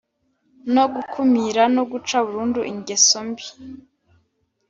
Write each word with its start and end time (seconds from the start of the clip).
no 0.73 0.83
gukumira 0.93 1.63
no 1.75 1.83
guca 1.91 2.17
burundu 2.25 2.59
igeso 2.73 3.17
mbi 3.27 3.45